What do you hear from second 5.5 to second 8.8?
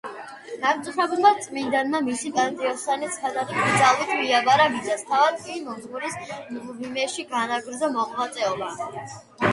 მოძღვრის მღვიმეში განაგრძო მოღვაწეობა.